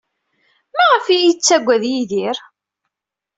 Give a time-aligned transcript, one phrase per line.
[0.75, 2.37] Maɣef ay iyi-yettaggad Yidir?